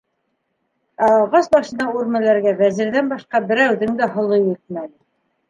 [1.07, 4.93] Ә ағас башына үрмәләргә Вәзирҙән башҡа берәүҙең дә һоло етмәне.